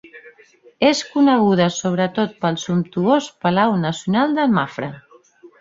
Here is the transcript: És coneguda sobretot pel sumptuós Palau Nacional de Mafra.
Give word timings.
És 0.87 1.01
coneguda 1.09 1.67
sobretot 1.75 2.33
pel 2.45 2.59
sumptuós 2.63 3.31
Palau 3.47 3.77
Nacional 3.87 4.35
de 4.41 4.49
Mafra. 4.59 4.91